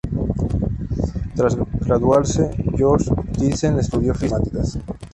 [1.35, 3.03] Tras graduarse, Georg
[3.33, 4.79] Thiessen estudió física y matemáticas.